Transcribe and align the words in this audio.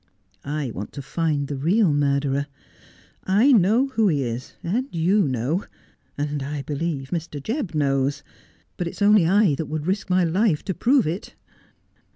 I 0.43 0.71
want 0.71 0.93
to 0.93 1.01
find 1.03 1.47
the 1.47 1.55
real 1.57 1.93
murderer, 1.93 2.47
know 3.27 3.89
who 3.89 4.07
he 4.07 4.23
is, 4.23 4.55
and 4.63 4.87
you 4.91 5.27
know, 5.27 5.65
and 6.17 6.41
I 6.41 6.63
believe 6.63 7.09
Mr. 7.11 7.39
Jebb 7.39 7.75
knows, 7.75 8.23
but 8.77 8.87
it's 8.87 9.03
only 9.03 9.27
I 9.27 9.53
that 9.53 9.67
would 9.67 9.85
risk 9.85 10.09
my 10.09 10.23
life 10.23 10.65
to 10.65 10.73
prove 10.73 11.05
it.' 11.05 11.35